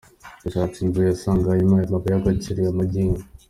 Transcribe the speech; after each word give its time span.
Yasatse 0.43 0.77
inzu 0.79 0.99
ye 1.05 1.11
isangamo 1.17 1.51
ayo 1.53 1.65
mabuye 1.91 2.11
y’agaciro 2.13 2.59
ya 2.61 2.77
magendu. 2.79 3.21